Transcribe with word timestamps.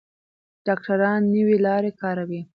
ډاکټران 0.65 1.21
نوې 1.33 1.57
لارې 1.65 1.91
کاروي. 2.01 2.41